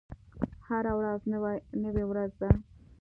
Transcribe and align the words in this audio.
هره 0.67 0.93
ورځ 0.99 1.21
نوې 1.83 2.03
ورځ 2.09 2.31
ده 2.41 2.49